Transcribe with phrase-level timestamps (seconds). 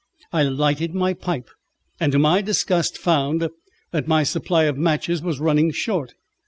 [0.33, 1.47] I lighted my pipe,
[1.99, 3.47] and to my disgust found
[3.91, 6.15] that my supply of matches was running short.